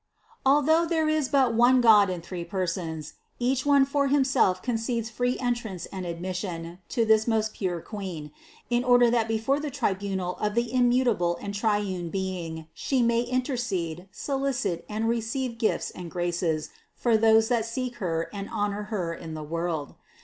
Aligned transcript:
Although 0.43 0.87
there 0.87 1.07
is 1.07 1.29
but 1.29 1.53
one 1.53 1.79
God 1.79 2.09
in 2.09 2.21
three 2.21 2.43
Persons, 2.43 3.13
each 3.37 3.67
one 3.67 3.85
for 3.85 4.07
Himself 4.07 4.59
con 4.63 4.75
cedes 4.79 5.11
free 5.11 5.37
entrance 5.37 5.85
and 5.85 6.07
admission 6.07 6.79
to 6.89 7.05
this 7.05 7.27
most 7.27 7.53
pure 7.53 7.81
Queen, 7.81 8.31
in 8.71 8.83
order 8.83 9.11
that 9.11 9.27
before 9.27 9.59
the 9.59 9.69
tribunal 9.69 10.37
of 10.37 10.55
the 10.55 10.71
immu 10.71 11.03
table 11.03 11.37
and 11.39 11.53
triune 11.53 12.09
Being 12.09 12.65
She 12.73 13.03
may 13.03 13.21
intercede, 13.21 14.09
solicit 14.11 14.85
and 14.89 15.07
re 15.07 15.21
ceive 15.21 15.59
gifts 15.59 15.91
and 15.91 16.09
graces 16.09 16.71
for 16.95 17.15
those 17.15 17.47
that 17.49 17.65
seek 17.65 17.97
Her 17.97 18.27
and 18.33 18.49
honor 18.49 18.85
Her 18.89 19.13
in 19.13 19.35
the 19.35 19.43
world. 19.43 19.93